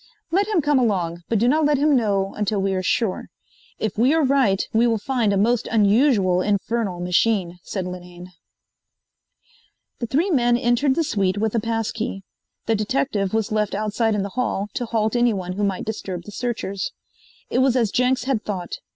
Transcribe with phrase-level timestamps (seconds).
[0.31, 3.27] "Let him come along, but do not let him know until we are sure.
[3.77, 8.31] If we are right we will find a most unusual infernal machine," said Linane.
[9.99, 12.23] The three men entered the suite with a pass key.
[12.65, 16.31] The detective was left outside in the hall to halt anyone who might disturb the
[16.31, 16.91] searchers.
[17.51, 18.77] It was as Jenks had thought.